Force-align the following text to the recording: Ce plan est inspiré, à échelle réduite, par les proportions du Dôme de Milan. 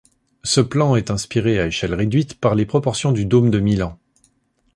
Ce 0.41 0.61
plan 0.61 0.95
est 0.95 1.11
inspiré, 1.11 1.59
à 1.59 1.67
échelle 1.67 1.93
réduite, 1.93 2.33
par 2.33 2.55
les 2.55 2.65
proportions 2.65 3.11
du 3.11 3.23
Dôme 3.25 3.51
de 3.51 3.59
Milan. 3.59 3.99